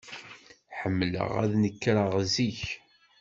Ḥemmleɣ 0.79 1.29
ad 1.43 1.51
nekreɣ 1.61 2.13
zik. 2.33 2.61